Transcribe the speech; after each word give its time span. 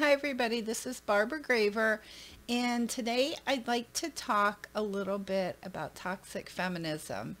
Hi 0.00 0.12
everybody, 0.12 0.62
this 0.62 0.86
is 0.86 1.00
Barbara 1.00 1.42
Graver 1.42 2.00
and 2.48 2.88
today 2.88 3.34
I'd 3.46 3.68
like 3.68 3.92
to 3.92 4.08
talk 4.08 4.70
a 4.74 4.80
little 4.80 5.18
bit 5.18 5.58
about 5.62 5.94
toxic 5.94 6.48
feminism. 6.48 7.36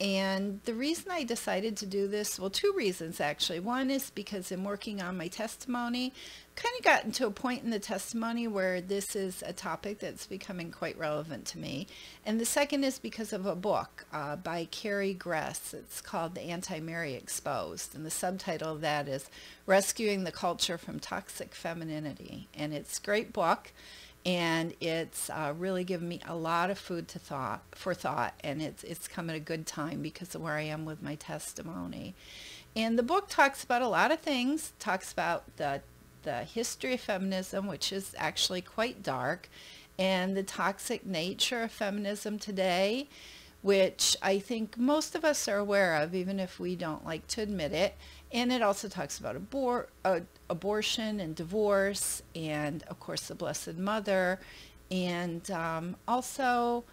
And 0.00 0.60
the 0.64 0.72
reason 0.72 1.10
I 1.10 1.24
decided 1.24 1.76
to 1.76 1.86
do 1.86 2.08
this, 2.08 2.40
well, 2.40 2.48
two 2.48 2.72
reasons 2.74 3.20
actually. 3.20 3.60
One 3.60 3.90
is 3.90 4.08
because 4.08 4.50
in 4.50 4.64
working 4.64 5.02
on 5.02 5.18
my 5.18 5.28
testimony, 5.28 6.14
kind 6.56 6.74
of 6.78 6.84
gotten 6.84 7.12
to 7.12 7.26
a 7.26 7.30
point 7.30 7.64
in 7.64 7.70
the 7.70 7.78
testimony 7.78 8.48
where 8.48 8.80
this 8.80 9.14
is 9.14 9.42
a 9.46 9.52
topic 9.52 9.98
that's 9.98 10.26
becoming 10.26 10.70
quite 10.70 10.98
relevant 10.98 11.44
to 11.46 11.58
me. 11.58 11.86
And 12.24 12.40
the 12.40 12.46
second 12.46 12.84
is 12.84 12.98
because 12.98 13.34
of 13.34 13.44
a 13.44 13.54
book 13.54 14.06
uh, 14.10 14.36
by 14.36 14.68
Carrie 14.70 15.12
Gress. 15.12 15.74
It's 15.74 16.00
called 16.00 16.34
The 16.34 16.42
Anti-Mary 16.42 17.14
Exposed. 17.14 17.94
And 17.94 18.04
the 18.04 18.10
subtitle 18.10 18.72
of 18.72 18.80
that 18.80 19.06
is 19.06 19.28
Rescuing 19.66 20.24
the 20.24 20.32
Culture 20.32 20.78
from 20.78 20.98
Toxic 20.98 21.54
Femininity. 21.54 22.48
And 22.54 22.72
it's 22.72 22.98
a 22.98 23.02
great 23.02 23.34
book 23.34 23.70
and 24.26 24.74
it's 24.80 25.30
uh, 25.30 25.54
really 25.56 25.84
given 25.84 26.08
me 26.08 26.20
a 26.26 26.34
lot 26.34 26.70
of 26.70 26.78
food 26.78 27.08
to 27.08 27.18
thought 27.18 27.62
for 27.72 27.94
thought 27.94 28.34
and 28.44 28.60
it's 28.60 28.84
it's 28.84 29.08
come 29.08 29.30
at 29.30 29.36
a 29.36 29.40
good 29.40 29.66
time 29.66 30.02
because 30.02 30.34
of 30.34 30.42
where 30.42 30.54
I 30.54 30.62
am 30.62 30.84
with 30.84 31.02
my 31.02 31.14
testimony. 31.14 32.14
And 32.76 32.98
the 32.98 33.02
book 33.02 33.28
talks 33.28 33.64
about 33.64 33.82
a 33.82 33.88
lot 33.88 34.12
of 34.12 34.20
things. 34.20 34.72
Talks 34.78 35.12
about 35.12 35.56
the 35.56 35.82
the 36.22 36.44
history 36.44 36.94
of 36.94 37.00
feminism 37.00 37.66
which 37.66 37.92
is 37.92 38.14
actually 38.18 38.60
quite 38.60 39.02
dark 39.02 39.48
and 39.98 40.36
the 40.36 40.42
toxic 40.42 41.06
nature 41.06 41.62
of 41.62 41.72
feminism 41.72 42.38
today 42.38 43.08
which 43.62 44.16
I 44.22 44.38
think 44.38 44.78
most 44.78 45.14
of 45.14 45.24
us 45.24 45.46
are 45.48 45.58
aware 45.58 45.96
of 45.96 46.14
even 46.14 46.40
if 46.40 46.58
we 46.58 46.76
don't 46.76 47.04
like 47.04 47.26
to 47.28 47.42
admit 47.42 47.72
it 47.72 47.94
and 48.32 48.52
it 48.52 48.62
also 48.62 48.88
talks 48.88 49.18
about 49.18 49.36
abor- 49.36 49.86
uh, 50.04 50.20
abortion 50.48 51.20
and 51.20 51.34
divorce, 51.34 52.22
and 52.34 52.82
of 52.84 53.00
course 53.00 53.22
the 53.22 53.34
Blessed 53.34 53.76
Mother, 53.76 54.38
and 54.90 55.50
um, 55.50 55.96
also 56.06 56.84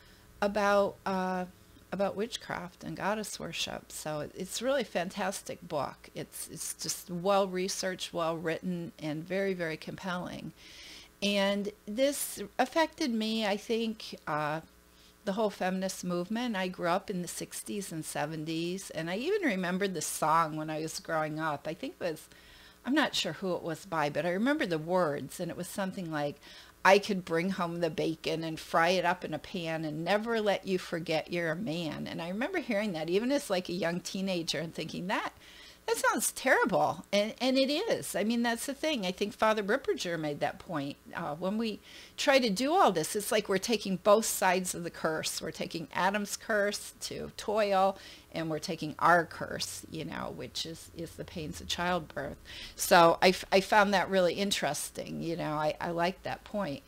about 0.41 0.95
uh, 1.06 1.45
about 1.91 2.16
witchcraft 2.16 2.84
and 2.84 2.97
goddess 2.97 3.39
worship. 3.39 3.91
So 3.91 4.28
it's 4.36 4.61
really 4.61 4.84
fantastic 4.84 5.66
book. 5.67 6.09
It's 6.16 6.50
it's 6.52 6.73
just 6.73 7.09
well 7.11 7.47
researched, 7.47 8.13
well 8.13 8.36
written, 8.36 8.91
and 9.00 9.23
very 9.23 9.53
very 9.53 9.78
compelling. 9.78 10.53
And 11.22 11.72
this 11.86 12.41
affected 12.58 13.11
me, 13.11 13.45
I 13.45 13.58
think. 13.58 14.16
Uh, 14.28 14.61
the 15.28 15.33
whole 15.33 15.50
feminist 15.50 16.06
movement. 16.06 16.56
I 16.56 16.70
grew 16.70 16.88
up 16.88 17.09
in 17.09 17.22
the 17.22 17.28
60s 17.28 17.92
and 17.92 18.03
70s, 18.03 18.89
and 18.95 19.09
I 19.09 19.17
even 19.17 19.42
remembered 19.42 19.94
the 19.94 20.02
song 20.02 20.56
when 20.56 20.69
I 20.69 20.80
was 20.80 21.02
growing 21.02 21.38
up. 21.38 21.67
I 21.67 21.73
think 21.73 21.95
it 22.00 22.03
was, 22.03 22.30
I'm 22.86 22.94
not 22.94 23.14
sure 23.14 23.34
who 23.34 23.53
it 23.53 23.61
was 23.61 23.86
by, 23.86 24.09
but 24.09 24.25
I 24.25 24.30
remember 24.30 24.66
the 24.66 24.78
words, 24.78 25.42
and 25.42 25.52
it 25.52 25.58
was 25.58 25.67
something 25.67 26.09
like, 26.09 26.38
I 26.86 27.00
could 27.00 27.25
bring 27.25 27.50
home 27.50 27.81
the 27.81 27.89
bacon 27.89 28.45
and 28.45 28.58
fry 28.58 28.89
it 28.89 29.03
up 29.03 29.25
in 29.25 29.34
a 29.34 29.39
pan 29.39 29.84
and 29.84 30.06
never 30.06 30.39
let 30.39 30.66
you 30.66 30.80
forget 30.80 31.34
you're 31.34 31.52
a 31.52 31.56
man. 31.58 32.08
And 32.08 32.22
I 32.22 32.30
remember 32.30 32.59
hearing 32.59 32.94
that 32.94 33.09
even 33.09 33.30
as 33.34 33.50
like 33.50 33.67
a 33.67 33.73
young 33.73 34.00
teenager 34.00 34.59
and 34.59 34.73
thinking 34.73 35.08
that 35.08 35.34
that 35.88 35.97
sounds 35.97 36.33
terrible. 36.33 37.05
And, 37.13 37.33
and 37.39 37.57
it 37.57 37.71
is. 37.71 38.13
I 38.13 38.25
mean, 38.25 38.43
that's 38.43 38.66
the 38.66 38.73
thing. 38.73 39.05
I 39.05 39.11
think 39.11 39.33
Father 39.33 39.63
Ripperger 39.63 40.19
made 40.19 40.41
that 40.41 40.59
point. 40.59 40.97
Uh, 41.16 41.35
when 41.35 41.57
we 41.57 41.79
try 42.17 42.39
to 42.39 42.49
do 42.49 42.73
all 42.73 42.91
this, 42.91 43.16
it's 43.16 43.31
like 43.31 43.47
we're 43.47 43.57
taking 43.57 43.95
both 43.97 44.25
sides 44.25 44.75
of 44.75 44.83
the 44.83 44.89
curse. 44.89 45.41
We're 45.41 45.52
taking 45.52 45.88
Adam's 45.94 46.35
curse 46.35 46.94
to 47.02 47.31
toil, 47.38 47.97
and 48.33 48.49
we're 48.49 48.59
taking 48.59 48.95
our 48.99 49.25
curse, 49.25 49.85
you 49.89 50.03
know, 50.03 50.33
which 50.35 50.66
is, 50.66 50.91
is 50.97 51.11
the 51.11 51.23
pains 51.23 51.61
of 51.61 51.67
childbirth. 51.67 52.38
So 52.75 53.17
I, 53.22 53.33
I 53.49 53.61
found 53.61 53.94
that 53.94 54.09
really 54.09 54.33
interesting. 54.33 55.23
You 55.23 55.38
know, 55.38 55.53
I, 55.53 55.75
I 55.79 55.91
like 55.91 56.22
that 56.23 56.44
point. 56.44 56.83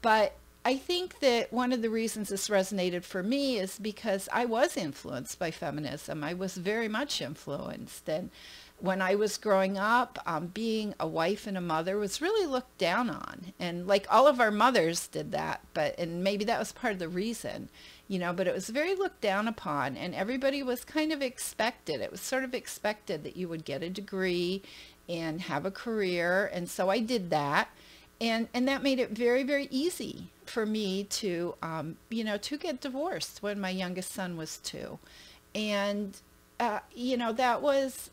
But 0.00 0.36
I 0.66 0.76
think 0.78 1.18
that 1.18 1.52
one 1.52 1.72
of 1.74 1.82
the 1.82 1.90
reasons 1.90 2.30
this 2.30 2.48
resonated 2.48 3.04
for 3.04 3.22
me 3.22 3.58
is 3.58 3.78
because 3.78 4.30
I 4.32 4.46
was 4.46 4.78
influenced 4.78 5.38
by 5.38 5.50
feminism. 5.50 6.24
I 6.24 6.32
was 6.32 6.56
very 6.56 6.88
much 6.88 7.20
influenced. 7.20 8.08
And 8.08 8.30
when 8.78 9.02
I 9.02 9.14
was 9.14 9.36
growing 9.36 9.76
up, 9.76 10.18
um, 10.24 10.46
being 10.46 10.94
a 10.98 11.06
wife 11.06 11.46
and 11.46 11.58
a 11.58 11.60
mother 11.60 11.98
was 11.98 12.22
really 12.22 12.46
looked 12.46 12.78
down 12.78 13.10
on. 13.10 13.52
And 13.60 13.86
like 13.86 14.06
all 14.08 14.26
of 14.26 14.40
our 14.40 14.50
mothers 14.50 15.06
did 15.06 15.32
that, 15.32 15.60
but, 15.74 15.98
and 15.98 16.24
maybe 16.24 16.46
that 16.46 16.58
was 16.58 16.72
part 16.72 16.94
of 16.94 16.98
the 16.98 17.08
reason, 17.08 17.68
you 18.08 18.18
know, 18.18 18.32
but 18.32 18.46
it 18.46 18.54
was 18.54 18.70
very 18.70 18.94
looked 18.94 19.20
down 19.20 19.46
upon 19.46 19.98
and 19.98 20.14
everybody 20.14 20.62
was 20.62 20.82
kind 20.82 21.12
of 21.12 21.20
expected. 21.20 22.00
It 22.00 22.10
was 22.10 22.20
sort 22.22 22.42
of 22.42 22.54
expected 22.54 23.22
that 23.24 23.36
you 23.36 23.48
would 23.48 23.66
get 23.66 23.82
a 23.82 23.90
degree 23.90 24.62
and 25.10 25.42
have 25.42 25.66
a 25.66 25.70
career. 25.70 26.50
And 26.54 26.70
so 26.70 26.88
I 26.88 27.00
did 27.00 27.28
that 27.28 27.68
and 28.20 28.48
and 28.54 28.68
that 28.68 28.82
made 28.82 28.98
it 28.98 29.10
very 29.10 29.42
very 29.42 29.68
easy 29.70 30.28
for 30.46 30.66
me 30.66 31.04
to 31.04 31.54
um, 31.62 31.96
you 32.10 32.24
know 32.24 32.36
to 32.38 32.56
get 32.56 32.80
divorced 32.80 33.42
when 33.42 33.60
my 33.60 33.70
youngest 33.70 34.12
son 34.12 34.36
was 34.36 34.58
two. 34.58 34.98
And 35.54 36.16
uh, 36.60 36.80
you 36.94 37.16
know 37.16 37.32
that 37.32 37.62
was 37.62 38.10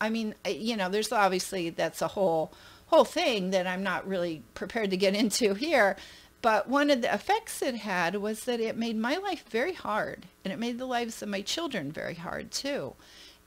i 0.00 0.10
mean 0.10 0.34
you 0.46 0.76
know 0.76 0.88
there's 0.90 1.12
obviously 1.12 1.70
that's 1.70 2.02
a 2.02 2.08
whole 2.08 2.52
whole 2.88 3.06
thing 3.06 3.50
that 3.50 3.66
i'm 3.66 3.82
not 3.82 4.06
really 4.06 4.42
prepared 4.54 4.90
to 4.90 4.96
get 4.96 5.14
into 5.22 5.54
here. 5.54 5.96
But 6.42 6.70
one 6.70 6.88
of 6.88 7.02
the 7.02 7.12
effects 7.12 7.60
it 7.60 7.74
had 7.74 8.16
was 8.16 8.44
that 8.44 8.60
it 8.60 8.74
made 8.74 8.96
my 8.96 9.16
life 9.16 9.44
very 9.50 9.74
hard 9.74 10.24
and 10.42 10.54
it 10.54 10.58
made 10.58 10.78
the 10.78 10.86
lives 10.86 11.20
of 11.20 11.28
my 11.28 11.42
children 11.42 11.92
very 11.92 12.14
hard 12.14 12.50
too 12.50 12.94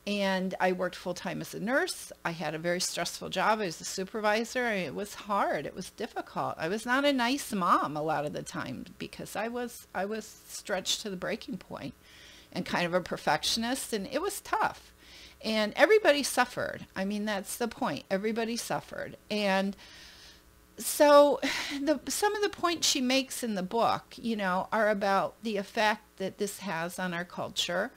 and 0.06 0.54
I 0.60 0.74
worked 0.74 0.96
full 0.96 1.14
time 1.14 1.40
as 1.40 1.54
a 1.54 1.60
nurse. 1.60 2.12
I 2.26 2.32
had 2.32 2.54
a 2.54 2.60
very 2.60 2.82
stressful 2.82 3.30
job. 3.30 3.62
I 3.62 3.66
was 3.66 3.80
a 3.80 3.86
supervisor. 3.86 4.68
It 4.68 4.94
was 4.94 5.14
hard. 5.14 5.66
It 5.66 5.76
was 5.76 5.92
difficult. 5.92 6.56
I 6.58 6.68
was 6.68 6.86
not 6.86 7.06
a 7.06 7.14
nice 7.14 7.54
mom 7.54 7.96
a 7.96 8.02
lot 8.02 8.26
of 8.26 8.34
the 8.34 8.44
time 8.44 8.86
because 9.00 9.36
I 9.36 9.48
was 9.48 9.88
I 9.96 10.06
was 10.06 10.42
stretched 10.48 11.02
to 11.02 11.10
the 11.10 11.16
breaking 11.16 11.58
point 11.58 11.94
and 12.52 12.66
kind 12.66 12.86
of 12.86 12.94
a 12.94 13.02
perfectionist 13.02 13.94
and 13.94 14.08
it 14.08 14.22
was 14.22 14.42
tough. 14.42 14.92
And 15.42 15.74
everybody 15.76 16.24
suffered. 16.24 16.86
I 16.96 17.06
mean, 17.06 17.26
that's 17.26 17.58
the 17.58 17.68
point. 17.68 18.04
Everybody 18.10 18.58
suffered. 18.58 19.18
And 19.32 19.76
so 20.78 21.40
the 21.82 22.02
some 22.10 22.36
of 22.36 22.42
the 22.42 22.50
points 22.50 22.90
she 22.90 23.00
makes 23.00 23.42
in 23.42 23.56
the 23.56 23.64
book, 23.64 24.16
you 24.18 24.36
know, 24.36 24.68
are 24.74 24.90
about 24.90 25.42
the 25.44 25.56
effect 25.56 26.02
that 26.18 26.40
this 26.40 26.60
has 26.60 27.00
on 27.00 27.14
our 27.14 27.26
culture 27.26 27.92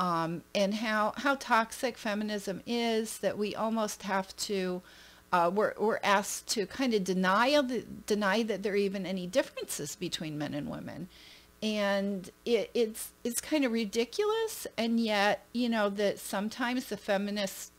um, 0.00 0.42
and 0.54 0.72
how, 0.72 1.12
how 1.18 1.34
toxic 1.34 1.98
feminism 1.98 2.62
is 2.66 3.18
that 3.18 3.36
we 3.36 3.54
almost 3.54 4.04
have 4.04 4.34
to, 4.38 4.80
uh, 5.30 5.50
we're, 5.54 5.74
we're 5.78 6.00
asked 6.02 6.48
to 6.48 6.64
kind 6.64 6.94
of 6.94 7.04
deny, 7.04 7.60
deny 8.06 8.42
that 8.44 8.62
there 8.62 8.72
are 8.72 8.76
even 8.76 9.04
any 9.04 9.26
differences 9.26 9.96
between 9.96 10.38
men 10.38 10.54
and 10.54 10.70
women. 10.70 11.08
And 11.62 12.30
it, 12.46 12.70
it's, 12.72 13.10
it's 13.24 13.42
kind 13.42 13.62
of 13.66 13.72
ridiculous. 13.72 14.66
And 14.78 14.98
yet, 14.98 15.44
you 15.52 15.68
know, 15.68 15.90
that 15.90 16.18
sometimes 16.18 16.86
the 16.86 16.96
feminist 16.96 17.70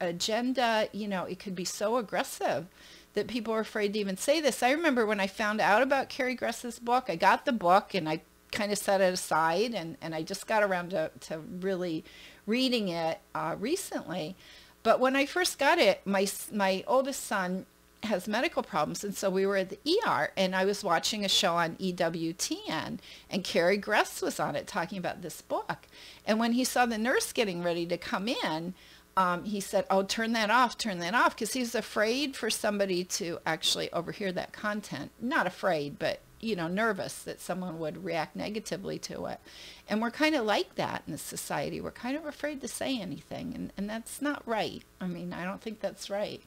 agenda, 0.00 0.88
you 0.92 1.06
know, 1.06 1.24
it 1.24 1.38
could 1.38 1.54
be 1.54 1.66
so 1.66 1.98
aggressive 1.98 2.66
that 3.12 3.26
people 3.26 3.52
are 3.52 3.60
afraid 3.60 3.92
to 3.92 3.98
even 3.98 4.16
say 4.16 4.40
this. 4.40 4.62
I 4.62 4.70
remember 4.70 5.04
when 5.04 5.20
I 5.20 5.26
found 5.26 5.60
out 5.60 5.82
about 5.82 6.08
Carrie 6.08 6.34
Gress's 6.34 6.78
book, 6.78 7.06
I 7.08 7.16
got 7.16 7.44
the 7.44 7.52
book 7.52 7.94
and 7.94 8.08
I 8.08 8.22
kind 8.52 8.72
of 8.72 8.78
set 8.78 9.00
it 9.00 9.12
aside 9.12 9.74
and, 9.74 9.96
and 10.00 10.14
I 10.14 10.22
just 10.22 10.46
got 10.46 10.62
around 10.62 10.90
to, 10.90 11.10
to 11.20 11.38
really 11.38 12.04
reading 12.46 12.88
it 12.88 13.20
uh, 13.34 13.56
recently. 13.58 14.36
But 14.82 15.00
when 15.00 15.14
I 15.16 15.26
first 15.26 15.58
got 15.58 15.78
it, 15.78 16.00
my, 16.06 16.26
my 16.52 16.84
oldest 16.86 17.24
son 17.24 17.66
has 18.04 18.26
medical 18.26 18.62
problems. 18.62 19.04
And 19.04 19.14
so 19.14 19.28
we 19.28 19.44
were 19.44 19.56
at 19.56 19.68
the 19.68 19.78
ER 20.06 20.32
and 20.36 20.56
I 20.56 20.64
was 20.64 20.82
watching 20.82 21.24
a 21.24 21.28
show 21.28 21.54
on 21.56 21.76
EWTN 21.76 22.98
and 23.28 23.44
Carrie 23.44 23.76
Gress 23.76 24.22
was 24.22 24.40
on 24.40 24.56
it 24.56 24.66
talking 24.66 24.98
about 24.98 25.22
this 25.22 25.42
book. 25.42 25.86
And 26.26 26.38
when 26.38 26.52
he 26.52 26.64
saw 26.64 26.86
the 26.86 26.98
nurse 26.98 27.32
getting 27.32 27.62
ready 27.62 27.86
to 27.86 27.98
come 27.98 28.28
in, 28.28 28.74
um, 29.16 29.44
he 29.44 29.60
said, 29.60 29.84
oh, 29.90 30.02
turn 30.02 30.32
that 30.32 30.50
off, 30.50 30.78
turn 30.78 30.98
that 31.00 31.14
off, 31.14 31.34
because 31.34 31.52
he's 31.52 31.74
afraid 31.74 32.36
for 32.36 32.48
somebody 32.48 33.04
to 33.04 33.38
actually 33.44 33.92
overhear 33.92 34.32
that 34.32 34.52
content. 34.52 35.10
Not 35.20 35.46
afraid, 35.46 35.98
but 35.98 36.20
you 36.40 36.56
know, 36.56 36.68
nervous 36.68 37.22
that 37.22 37.40
someone 37.40 37.78
would 37.78 38.04
react 38.04 38.34
negatively 38.34 38.98
to 38.98 39.26
it. 39.26 39.40
And 39.88 40.00
we're 40.00 40.10
kind 40.10 40.34
of 40.34 40.44
like 40.44 40.74
that 40.76 41.02
in 41.06 41.12
this 41.12 41.22
society. 41.22 41.80
We're 41.80 41.90
kind 41.90 42.16
of 42.16 42.26
afraid 42.26 42.60
to 42.62 42.68
say 42.68 42.98
anything, 42.98 43.52
and, 43.54 43.72
and 43.76 43.88
that's 43.88 44.22
not 44.22 44.42
right. 44.46 44.82
I 45.00 45.06
mean, 45.06 45.32
I 45.32 45.44
don't 45.44 45.60
think 45.60 45.80
that's 45.80 46.08
right. 46.10 46.42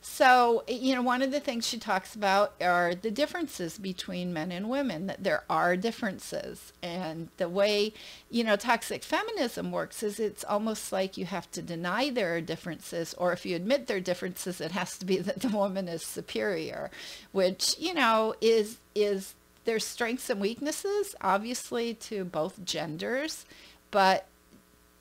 So, 0.00 0.62
you 0.68 0.94
know, 0.94 1.02
one 1.02 1.20
of 1.20 1.32
the 1.32 1.40
things 1.40 1.66
she 1.66 1.78
talks 1.78 2.14
about 2.14 2.54
are 2.62 2.94
the 2.94 3.10
differences 3.10 3.76
between 3.76 4.32
men 4.32 4.52
and 4.52 4.70
women, 4.70 5.08
that 5.08 5.24
there 5.24 5.42
are 5.50 5.76
differences. 5.76 6.72
And 6.80 7.28
the 7.38 7.48
way, 7.48 7.92
you 8.30 8.44
know, 8.44 8.56
toxic 8.56 9.02
feminism 9.02 9.72
works 9.72 10.02
is 10.02 10.20
it's 10.20 10.44
almost 10.44 10.92
like 10.92 11.16
you 11.16 11.26
have 11.26 11.50
to 11.50 11.60
deny 11.60 12.08
there 12.08 12.36
are 12.36 12.40
differences, 12.40 13.14
or 13.14 13.32
if 13.32 13.44
you 13.44 13.56
admit 13.56 13.88
there 13.88 13.96
are 13.96 14.00
differences, 14.00 14.60
it 14.60 14.70
has 14.72 14.96
to 14.98 15.04
be 15.04 15.18
that 15.18 15.40
the 15.40 15.48
woman 15.48 15.88
is 15.88 16.02
superior, 16.02 16.90
which, 17.32 17.76
you 17.78 17.92
know, 17.92 18.34
is, 18.40 18.78
is 18.94 19.34
there's 19.64 19.84
strengths 19.84 20.30
and 20.30 20.40
weaknesses, 20.40 21.16
obviously, 21.20 21.92
to 21.94 22.24
both 22.24 22.64
genders, 22.64 23.44
but 23.90 24.26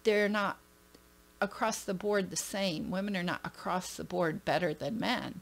they're 0.03 0.27
not 0.27 0.57
across 1.41 1.83
the 1.83 1.93
board 1.93 2.29
the 2.29 2.35
same. 2.35 2.91
Women 2.91 3.15
are 3.17 3.23
not 3.23 3.41
across 3.43 3.95
the 3.95 4.03
board 4.03 4.45
better 4.45 4.73
than 4.73 4.99
men. 4.99 5.41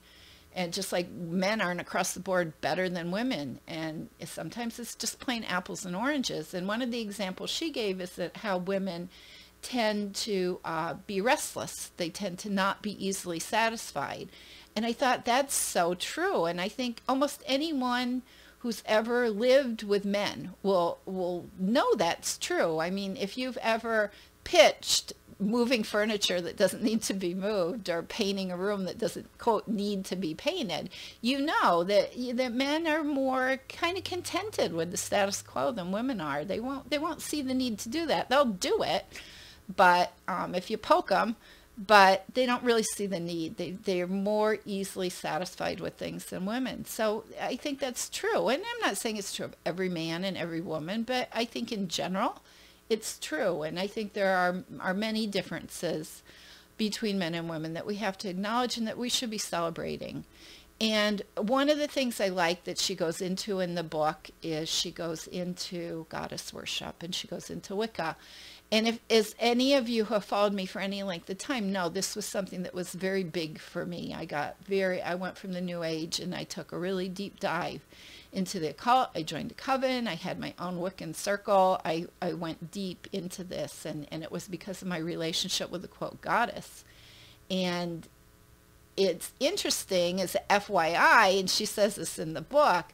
and 0.56 0.72
just 0.72 0.92
like 0.92 1.10
men 1.10 1.62
aren't 1.62 1.82
across 1.82 2.14
the 2.14 2.20
board 2.20 2.54
better 2.62 2.88
than 2.88 3.10
women. 3.12 3.60
And 3.68 4.10
sometimes 4.24 4.78
it's 4.80 4.94
just 4.96 5.20
plain 5.20 5.44
apples 5.44 5.84
and 5.86 5.96
oranges. 5.96 6.54
And 6.54 6.68
one 6.68 6.82
of 6.84 6.92
the 6.92 7.02
examples 7.02 7.50
she 7.50 7.72
gave 7.72 8.00
is 8.00 8.12
that 8.18 8.38
how 8.38 8.58
women 8.60 9.10
tend 9.64 10.14
to 10.14 10.60
uh, 10.64 10.94
be 11.08 11.22
restless. 11.22 11.92
They 11.98 12.10
tend 12.10 12.38
to 12.40 12.50
not 12.52 12.82
be 12.84 13.04
easily 13.04 13.40
satisfied. 13.40 14.30
And 14.76 14.86
i 14.86 14.94
thought 14.94 15.26
that's 15.26 15.56
so 15.56 15.94
true. 15.96 16.46
And 16.46 16.60
i 16.62 16.68
think 16.68 17.02
almost 17.08 17.42
anyone 17.48 18.22
who's 18.60 18.84
ever 18.86 19.30
lived 19.30 19.84
with 19.84 20.06
men 20.06 20.54
will 20.62 21.00
will 21.06 21.48
know 21.58 21.96
that's 21.96 22.38
true. 22.38 22.80
I 22.80 22.90
mean 22.90 23.18
if 23.18 23.38
you've 23.38 23.58
ever 23.58 24.12
pitched 24.44 25.14
moving 25.44 25.84
furniture 25.84 26.42
that 26.42 26.58
doesn't 26.58 26.84
need 26.84 27.02
to 27.02 27.14
be 27.14 27.34
moved 27.34 27.90
or 27.90 28.04
painting 28.04 28.52
a 28.52 28.58
room 28.58 28.86
that 28.86 28.98
doesn't 28.98 29.38
quote 29.38 29.68
need 29.68 30.06
to 30.06 30.16
be 30.16 30.34
painted 30.34 30.90
you 31.22 31.40
know 31.40 31.84
that 31.84 32.12
that 32.36 32.54
men 32.54 32.88
are 32.88 33.04
more 33.04 33.60
kind 33.70 33.98
of 33.98 34.04
contented 34.04 34.74
with 34.74 34.92
the 34.92 34.98
status 34.98 35.42
quo 35.42 35.72
than 35.72 35.92
women 35.92 36.22
are. 36.22 36.44
They 36.46 36.60
won't 36.60 36.90
they 36.90 36.98
won't 36.98 37.22
see 37.22 37.42
the 37.42 37.54
need 37.54 37.80
to 37.80 37.90
do 37.90 38.06
that. 38.08 38.30
They'll 38.30 38.46
do 38.46 38.84
it 38.84 39.06
but 39.74 40.14
um, 40.28 40.56
if 40.56 40.70
you 40.70 40.78
poke 40.78 41.10
them 41.10 41.36
but 41.76 42.24
they 42.36 42.46
don't 42.46 42.64
really 42.64 42.84
see 42.84 43.08
the 43.08 43.20
need. 43.20 43.58
They 43.58 43.72
they're 43.72 44.06
more 44.06 44.60
easily 44.66 45.10
satisfied 45.10 45.80
with 45.80 45.96
things 45.96 46.26
than 46.26 46.46
women. 46.46 46.86
So 46.86 47.24
i 47.42 47.56
think 47.56 47.80
that's 47.80 48.10
true. 48.10 48.50
And 48.50 48.62
i'm 48.62 48.88
not 48.88 48.98
saying 48.98 49.18
it's 49.18 49.34
true 49.34 49.46
of 49.46 49.56
every 49.66 49.90
man 49.90 50.24
and 50.24 50.38
every 50.38 50.62
woman 50.62 51.04
but 51.04 51.30
i 51.34 51.46
think 51.46 51.72
in 51.72 51.88
general 51.88 52.42
it's 52.90 53.18
true. 53.20 53.64
And 53.64 53.80
I 53.80 53.88
think 53.88 54.14
there 54.14 54.36
are, 54.36 54.64
are 54.80 54.94
many 54.94 55.28
differences 55.28 56.22
between 56.78 57.20
men 57.20 57.36
and 57.36 57.50
women 57.50 57.74
that 57.74 57.86
we 57.86 57.96
have 57.96 58.18
to 58.20 58.30
acknowledge 58.30 58.78
and 58.78 58.88
that 58.88 58.98
we 58.98 59.10
should 59.10 59.30
be 59.30 59.38
celebrating. 59.38 60.26
And 60.82 61.22
one 61.38 61.70
of 61.70 61.78
the 61.78 61.88
things 61.88 62.20
I 62.20 62.30
like 62.30 62.66
that 62.66 62.78
she 62.78 62.96
goes 62.96 63.22
into 63.22 63.60
in 63.60 63.76
the 63.76 63.84
book 63.84 64.30
is 64.42 64.68
she 64.68 64.92
goes 64.92 65.28
into 65.28 66.06
goddess 66.10 66.54
worship 66.54 67.04
and 67.04 67.14
she 67.16 67.28
goes 67.28 67.50
into 67.50 67.76
Wicca. 67.76 68.18
And 68.72 68.88
if 68.88 69.00
as 69.10 69.36
any 69.40 69.76
of 69.76 69.88
you 69.88 70.06
who 70.06 70.16
have 70.16 70.26
followed 70.26 70.54
me 70.54 70.66
for 70.66 70.80
any 70.80 71.04
length 71.04 71.30
of 71.30 71.38
time 71.38 71.72
know, 71.72 71.90
this 71.90 72.16
was 72.16 72.26
something 72.26 72.64
that 72.64 72.74
was 72.74 72.92
very 72.94 73.24
big 73.24 73.60
for 73.60 73.86
me. 73.86 74.14
I 74.14 74.26
got 74.26 74.56
very, 74.66 75.02
I 75.02 75.16
went 75.16 75.38
from 75.38 75.54
the 75.54 75.62
New 75.62 75.84
Age 75.84 76.20
and 76.20 76.34
I 76.34 76.44
took 76.44 76.72
a 76.72 76.78
really 76.78 77.08
deep 77.08 77.40
dive 77.40 77.86
into 78.34 78.60
the 78.60 78.70
occult. 78.70 79.10
I 79.16 79.22
joined 79.22 79.52
a 79.52 79.54
coven. 79.54 80.08
I 80.08 80.16
had 80.16 80.40
my 80.40 80.54
own 80.60 80.80
Wiccan 80.80 81.16
circle. 81.16 81.80
I, 81.86 82.08
I 82.22 82.34
went 82.34 82.72
deep 82.72 83.08
into 83.12 83.44
this, 83.44 83.86
and, 83.86 84.08
and 84.12 84.24
it 84.24 84.32
was 84.32 84.48
because 84.48 84.82
of 84.82 84.88
my 84.88 84.98
relationship 84.98 85.70
with 85.70 85.84
the 85.84 85.88
quote 85.88 86.20
goddess. 86.20 86.84
And 87.50 88.08
it's 88.96 89.32
interesting 89.40 90.22
as 90.22 90.36
FYI, 90.50 91.40
and 91.40 91.50
she 91.50 91.66
says 91.66 91.96
this 91.96 92.20
in 92.20 92.34
the 92.34 92.42
book, 92.42 92.86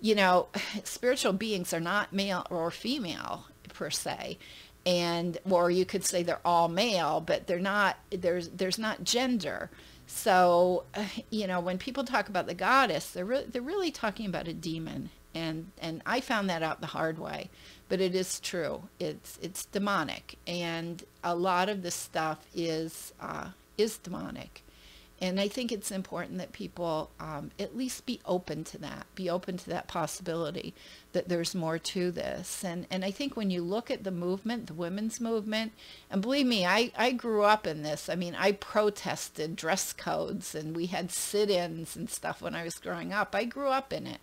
you 0.00 0.14
know, 0.14 0.48
spiritual 0.84 1.32
beings 1.32 1.72
are 1.72 1.80
not 1.80 2.12
male 2.12 2.46
or 2.50 2.70
female 2.70 3.46
per 3.72 3.90
se. 3.90 4.38
And 4.84 5.38
or 5.48 5.70
you 5.70 5.84
could 5.84 6.04
say 6.04 6.22
they're 6.22 6.40
all 6.44 6.68
male, 6.68 7.20
but 7.20 7.46
they're 7.46 7.60
not 7.60 7.98
there's 8.10 8.48
there's 8.48 8.78
not 8.78 9.04
gender. 9.04 9.70
So, 10.06 10.84
you 11.30 11.46
know, 11.46 11.60
when 11.60 11.78
people 11.78 12.04
talk 12.04 12.28
about 12.28 12.46
the 12.46 12.54
goddess, 12.54 13.10
they're 13.10 13.24
re- 13.24 13.46
they're 13.48 13.62
really 13.62 13.90
talking 13.92 14.26
about 14.26 14.48
a 14.48 14.52
demon, 14.52 15.10
and 15.34 15.70
and 15.80 16.02
I 16.04 16.20
found 16.20 16.50
that 16.50 16.64
out 16.64 16.80
the 16.80 16.88
hard 16.88 17.18
way, 17.18 17.48
but 17.88 18.00
it 18.00 18.14
is 18.14 18.40
true. 18.40 18.82
It's 18.98 19.38
it's 19.40 19.66
demonic, 19.66 20.36
and 20.48 21.02
a 21.22 21.36
lot 21.36 21.68
of 21.68 21.82
this 21.82 21.94
stuff 21.94 22.44
is 22.54 23.12
uh, 23.20 23.50
is 23.78 23.98
demonic. 23.98 24.64
And 25.22 25.38
I 25.38 25.46
think 25.46 25.70
it's 25.70 25.92
important 25.92 26.38
that 26.38 26.52
people 26.52 27.12
um, 27.20 27.52
at 27.56 27.76
least 27.76 28.06
be 28.06 28.18
open 28.26 28.64
to 28.64 28.78
that, 28.78 29.06
be 29.14 29.30
open 29.30 29.56
to 29.58 29.70
that 29.70 29.86
possibility 29.86 30.74
that 31.12 31.28
there's 31.28 31.54
more 31.54 31.78
to 31.78 32.10
this. 32.10 32.64
And, 32.64 32.88
and 32.90 33.04
I 33.04 33.12
think 33.12 33.36
when 33.36 33.48
you 33.48 33.62
look 33.62 33.88
at 33.88 34.02
the 34.02 34.10
movement, 34.10 34.66
the 34.66 34.74
women's 34.74 35.20
movement, 35.20 35.74
and 36.10 36.20
believe 36.20 36.46
me, 36.46 36.66
I, 36.66 36.90
I 36.98 37.12
grew 37.12 37.44
up 37.44 37.68
in 37.68 37.84
this. 37.84 38.08
I 38.08 38.16
mean, 38.16 38.34
I 38.36 38.50
protested 38.50 39.54
dress 39.54 39.92
codes 39.92 40.56
and 40.56 40.74
we 40.74 40.86
had 40.86 41.12
sit-ins 41.12 41.94
and 41.94 42.10
stuff 42.10 42.42
when 42.42 42.56
I 42.56 42.64
was 42.64 42.74
growing 42.74 43.12
up. 43.12 43.32
I 43.32 43.44
grew 43.44 43.68
up 43.68 43.92
in 43.92 44.08
it. 44.08 44.20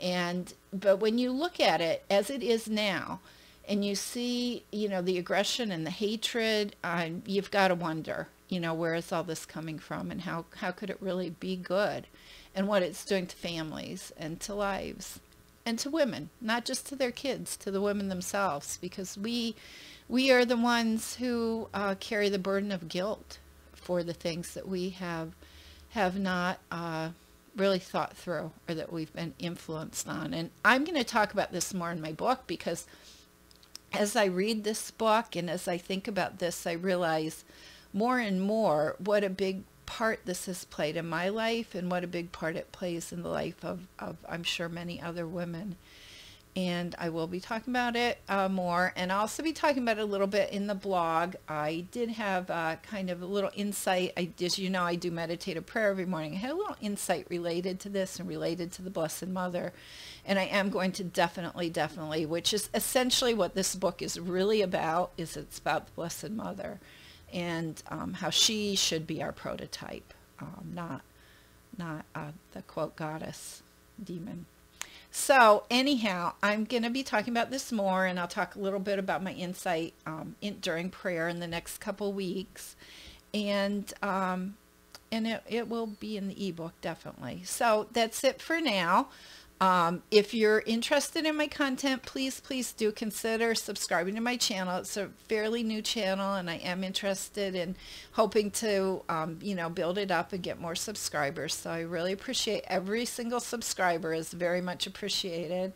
And, 0.00 0.52
but 0.72 0.96
when 0.96 1.16
you 1.16 1.30
look 1.30 1.60
at 1.60 1.80
it 1.80 2.02
as 2.10 2.28
it 2.28 2.42
is 2.42 2.68
now, 2.68 3.20
and 3.68 3.84
you 3.84 3.94
see, 3.94 4.64
you 4.70 4.88
know, 4.88 5.02
the 5.02 5.18
aggression 5.18 5.70
and 5.70 5.86
the 5.86 5.90
hatred, 5.90 6.76
uh, 6.84 7.08
you've 7.26 7.50
got 7.50 7.68
to 7.68 7.74
wonder, 7.74 8.28
you 8.48 8.60
know, 8.60 8.74
where 8.74 8.94
is 8.94 9.10
all 9.12 9.24
this 9.24 9.46
coming 9.46 9.78
from 9.78 10.10
and 10.10 10.22
how, 10.22 10.44
how 10.56 10.70
could 10.70 10.90
it 10.90 10.98
really 11.00 11.30
be 11.30 11.56
good 11.56 12.06
and 12.54 12.68
what 12.68 12.82
it's 12.82 13.04
doing 13.04 13.26
to 13.26 13.36
families 13.36 14.12
and 14.16 14.40
to 14.40 14.54
lives 14.54 15.20
and 15.66 15.78
to 15.78 15.88
women, 15.88 16.28
not 16.40 16.64
just 16.64 16.86
to 16.86 16.96
their 16.96 17.10
kids, 17.10 17.56
to 17.56 17.70
the 17.70 17.80
women 17.80 18.08
themselves, 18.08 18.78
because 18.80 19.16
we, 19.16 19.54
we 20.08 20.30
are 20.30 20.44
the 20.44 20.56
ones 20.58 21.16
who 21.16 21.68
uh, 21.72 21.94
carry 21.98 22.28
the 22.28 22.38
burden 22.38 22.70
of 22.70 22.88
guilt 22.88 23.38
for 23.72 24.02
the 24.02 24.12
things 24.12 24.52
that 24.54 24.68
we 24.68 24.90
have, 24.90 25.32
have 25.90 26.18
not 26.18 26.58
uh, 26.70 27.08
really 27.56 27.78
thought 27.78 28.16
through 28.16 28.50
or 28.68 28.74
that 28.74 28.92
we've 28.92 29.12
been 29.14 29.32
influenced 29.38 30.06
on. 30.06 30.34
And 30.34 30.50
I'm 30.64 30.84
going 30.84 30.98
to 30.98 31.04
talk 31.04 31.32
about 31.32 31.52
this 31.52 31.72
more 31.72 31.90
in 31.90 32.00
my 32.00 32.12
book 32.12 32.42
because 32.46 32.86
as 33.96 34.16
I 34.16 34.26
read 34.26 34.64
this 34.64 34.90
book 34.90 35.36
and 35.36 35.48
as 35.48 35.68
I 35.68 35.78
think 35.78 36.08
about 36.08 36.38
this, 36.38 36.66
I 36.66 36.72
realize 36.72 37.44
more 37.92 38.18
and 38.18 38.42
more 38.42 38.96
what 38.98 39.24
a 39.24 39.30
big 39.30 39.62
part 39.86 40.20
this 40.24 40.46
has 40.46 40.64
played 40.64 40.96
in 40.96 41.08
my 41.08 41.28
life 41.28 41.74
and 41.74 41.90
what 41.90 42.04
a 42.04 42.08
big 42.08 42.32
part 42.32 42.56
it 42.56 42.72
plays 42.72 43.12
in 43.12 43.22
the 43.22 43.28
life 43.28 43.64
of, 43.64 43.86
of 43.98 44.16
I'm 44.28 44.42
sure, 44.42 44.68
many 44.68 45.00
other 45.00 45.26
women. 45.26 45.76
And 46.56 46.94
I 46.98 47.08
will 47.08 47.26
be 47.26 47.40
talking 47.40 47.72
about 47.72 47.96
it 47.96 48.20
uh, 48.28 48.48
more 48.48 48.92
and 48.94 49.10
I'll 49.10 49.22
also 49.22 49.42
be 49.42 49.52
talking 49.52 49.82
about 49.82 49.98
it 49.98 50.02
a 50.02 50.04
little 50.04 50.28
bit 50.28 50.50
in 50.50 50.68
the 50.68 50.74
blog. 50.74 51.34
I 51.48 51.86
did 51.90 52.10
have 52.10 52.48
uh, 52.48 52.76
kind 52.76 53.10
of 53.10 53.22
a 53.22 53.26
little 53.26 53.50
insight. 53.56 54.12
I, 54.16 54.30
as 54.40 54.56
you 54.56 54.70
know, 54.70 54.84
I 54.84 54.94
do 54.94 55.10
meditative 55.10 55.66
prayer 55.66 55.90
every 55.90 56.06
morning. 56.06 56.34
I 56.34 56.36
had 56.36 56.50
a 56.50 56.54
little 56.54 56.76
insight 56.80 57.26
related 57.28 57.80
to 57.80 57.88
this 57.88 58.20
and 58.20 58.28
related 58.28 58.70
to 58.72 58.82
the 58.82 58.90
Blessed 58.90 59.26
Mother 59.26 59.72
and 60.24 60.38
I 60.38 60.44
am 60.44 60.70
going 60.70 60.92
to 60.92 61.04
definitely, 61.04 61.68
definitely, 61.68 62.24
which 62.24 62.54
is 62.54 62.70
essentially 62.72 63.34
what 63.34 63.54
this 63.54 63.74
book 63.74 64.00
is 64.00 64.18
really 64.18 64.62
about, 64.62 65.12
is 65.16 65.36
it's 65.36 65.58
about 65.58 65.86
the 65.86 65.92
Blessed 65.92 66.30
Mother 66.30 66.80
and 67.32 67.82
um, 67.88 68.14
how 68.14 68.30
she 68.30 68.74
should 68.74 69.06
be 69.06 69.22
our 69.22 69.32
prototype, 69.32 70.14
um, 70.40 70.70
not, 70.72 71.02
not 71.76 72.04
uh, 72.14 72.30
the 72.52 72.62
quote 72.62 72.96
goddess 72.96 73.62
demon. 74.02 74.46
So 75.16 75.62
anyhow, 75.70 76.32
I'm 76.42 76.64
going 76.64 76.82
to 76.82 76.90
be 76.90 77.04
talking 77.04 77.32
about 77.32 77.52
this 77.52 77.70
more, 77.70 78.04
and 78.04 78.18
I'll 78.18 78.26
talk 78.26 78.56
a 78.56 78.58
little 78.58 78.80
bit 78.80 78.98
about 78.98 79.22
my 79.22 79.32
insight 79.32 79.94
um, 80.04 80.34
in, 80.40 80.58
during 80.58 80.90
prayer 80.90 81.28
in 81.28 81.38
the 81.38 81.46
next 81.46 81.78
couple 81.78 82.12
weeks, 82.12 82.74
and 83.32 83.90
um, 84.02 84.56
and 85.12 85.28
it, 85.28 85.44
it 85.48 85.68
will 85.68 85.86
be 85.86 86.16
in 86.16 86.26
the 86.26 86.48
ebook 86.48 86.72
definitely. 86.80 87.42
So 87.44 87.86
that's 87.92 88.24
it 88.24 88.42
for 88.42 88.60
now. 88.60 89.06
Um, 89.60 90.02
if 90.10 90.34
you're 90.34 90.62
interested 90.66 91.24
in 91.24 91.36
my 91.36 91.46
content, 91.46 92.02
please, 92.02 92.40
please 92.40 92.72
do 92.72 92.90
consider 92.90 93.54
subscribing 93.54 94.16
to 94.16 94.20
my 94.20 94.36
channel. 94.36 94.78
It's 94.78 94.96
a 94.96 95.10
fairly 95.28 95.62
new 95.62 95.80
channel 95.80 96.34
and 96.34 96.50
I 96.50 96.56
am 96.56 96.82
interested 96.82 97.54
in 97.54 97.76
hoping 98.12 98.50
to, 98.52 99.02
um, 99.08 99.38
you 99.40 99.54
know, 99.54 99.70
build 99.70 99.96
it 99.96 100.10
up 100.10 100.32
and 100.32 100.42
get 100.42 100.60
more 100.60 100.74
subscribers. 100.74 101.54
So 101.54 101.70
I 101.70 101.80
really 101.80 102.12
appreciate 102.12 102.64
every 102.66 103.04
single 103.04 103.40
subscriber 103.40 104.12
is 104.12 104.32
very 104.32 104.60
much 104.60 104.86
appreciated. 104.86 105.72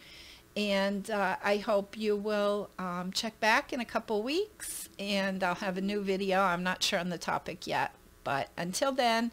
And 0.57 1.09
uh, 1.09 1.37
I 1.43 1.59
hope 1.59 1.97
you 1.97 2.17
will 2.17 2.71
um, 2.81 3.13
check 3.13 3.39
back 3.39 3.73
in 3.73 3.79
a 3.79 3.85
couple 3.85 4.25
weeks 4.25 4.89
and 4.99 5.45
I'll 5.45 5.55
have 5.55 5.79
a 5.79 5.83
new 5.83 6.03
video. 6.03 6.41
I'm 6.41 6.65
not 6.65 6.83
sure 6.83 6.99
on 6.99 7.11
the 7.11 7.19
topic 7.19 7.65
yet, 7.65 7.95
but 8.25 8.49
until 8.57 8.91
then, 8.91 9.31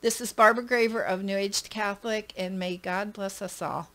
this 0.00 0.20
is 0.20 0.32
Barbara 0.32 0.64
Graver 0.64 1.02
of 1.02 1.24
New 1.24 1.36
Age 1.36 1.68
Catholic, 1.68 2.32
and 2.36 2.58
may 2.58 2.76
God 2.76 3.12
bless 3.12 3.42
us 3.42 3.60
all. 3.60 3.88